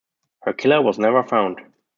[0.41, 1.61] Her killer was never found.